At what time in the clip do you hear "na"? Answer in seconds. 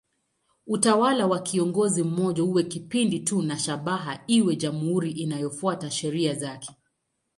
3.41-3.57